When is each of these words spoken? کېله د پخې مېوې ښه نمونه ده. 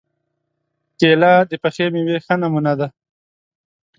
کېله 0.99 1.33
د 1.49 1.51
پخې 1.63 1.85
مېوې 1.93 2.17
ښه 2.25 2.35
نمونه 2.41 2.73
ده. 2.79 2.87